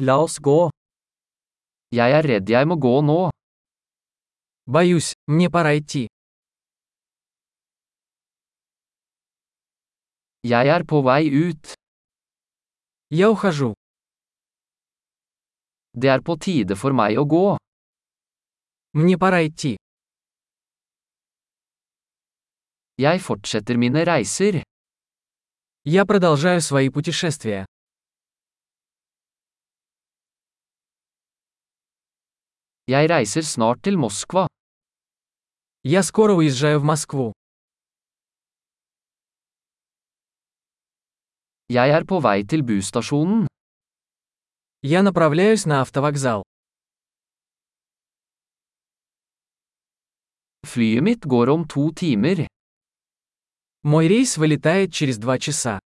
La 0.00 0.14
oss 0.16 0.38
gå. 0.40 0.70
Jeg 1.92 2.14
er 2.16 2.24
redd 2.24 2.48
jeg 2.48 2.64
må 2.64 2.76
gå 2.80 2.92
nå. 3.04 3.18
Боюсь, 4.64 5.12
мне 5.28 5.50
пора 5.52 5.74
идти. 5.76 6.06
Jeg 10.40 10.72
er 10.72 10.86
på 10.88 11.02
vei 11.04 11.28
ut. 11.28 11.74
Я 13.12 13.28
ухожу. 13.28 13.74
Det 15.92 16.08
er 16.08 16.22
på 16.24 16.38
tide 16.40 16.78
for 16.80 16.96
meg 16.96 17.18
å 17.20 17.26
gå. 17.28 17.58
Мне 18.96 19.18
пора 19.20 19.42
идти. 19.44 19.74
Jeg 22.96 23.20
fortsetter 23.20 23.76
mine 23.76 24.06
reiser. 24.08 24.62
Я 25.84 26.06
продолжаю 26.06 26.62
свои 26.62 26.88
путешествия. 26.88 27.66
Jeg 32.89 33.09
reiser 33.09 33.41
snart 33.41 33.83
til 33.83 33.97
Moskva. 33.97 34.47
Я 35.83 36.03
скоро 36.03 36.33
уезжаю 36.35 36.79
в 36.79 36.83
Москву. 36.83 37.31
Jeg 41.69 41.89
er 41.97 42.03
på 42.05 42.19
vei 42.21 42.43
til 42.45 42.61
busstasjonen. 42.63 43.47
Я 44.83 45.01
направляюсь 45.01 45.65
на 45.65 45.81
автовокзал. 45.81 46.43
Flyet 50.71 51.01
mitt 51.01 51.21
går 51.33 51.49
om 51.49 51.67
to 51.67 51.91
timer. 51.91 52.47
Мой 53.83 54.07
рейс 54.07 54.37
вылетает 54.37 54.93
через 54.93 55.17
два 55.17 55.37
часа. 55.39 55.79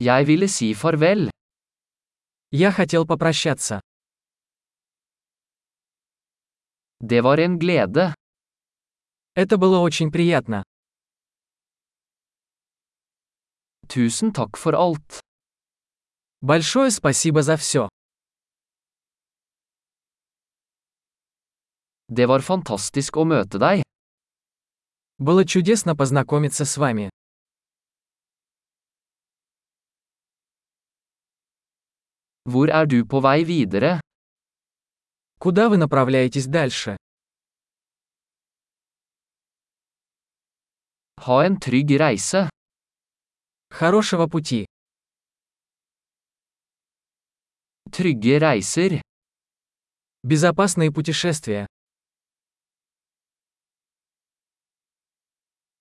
Jeg 0.00 0.26
ville 0.26 0.48
si 0.48 0.74
farvel. 0.74 1.30
Я 2.51 2.71
хотел 2.71 3.05
попрощаться. 3.05 3.81
Det 6.99 7.21
var 7.21 7.37
en 7.39 7.57
glede. 7.59 8.13
Это 9.35 9.57
было 9.57 9.79
очень 9.79 10.11
приятно. 10.11 10.63
Tusen 13.87 14.31
takk 14.33 14.57
for 14.57 14.73
alt. 14.73 15.19
Большое 16.41 16.91
спасибо 16.91 17.41
за 17.41 17.57
все. 17.57 17.89
Det 22.07 22.25
var 22.27 22.41
fantastisk 22.41 23.17
å 23.17 23.25
møte 23.25 23.57
deg. 23.57 23.83
Было 25.17 25.45
чудесно 25.45 25.95
познакомиться 25.95 26.65
с 26.65 26.77
вами. 26.77 27.09
Hvor 32.51 32.67
er 32.69 32.85
du 32.85 33.05
på 33.05 33.19
vei 33.21 33.43
videre? 33.43 33.99
Куда 35.39 35.67
вы 35.69 35.77
направляетесь 35.77 36.45
дальше? 36.45 36.95
Ha 41.17 41.45
en 41.47 41.57
trygg 41.59 41.97
reise. 41.97 42.49
Хорошего 43.71 44.27
пути. 44.27 44.65
Trygge 47.91 48.37
reiser. 48.37 49.01
Безопасные 50.23 50.91
путешествия. 50.91 51.65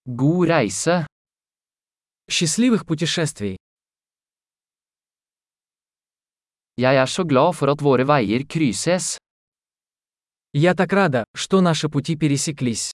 God 0.07 0.49
reise. 0.49 1.07
Счастливых 2.31 2.87
путешествий. 2.87 3.59
Jeg 6.77 6.97
er 6.97 7.07
så 7.07 7.25
glad 7.25 7.55
for 7.55 7.71
at 7.71 7.83
våre 7.83 8.05
veier 8.05 8.43
krysses. 8.47 9.17
Я 10.53 10.75
так 10.75 10.93
рада, 10.93 11.25
что 11.35 11.61
наши 11.61 11.89
пути 11.89 12.17
пересеклись. 12.17 12.91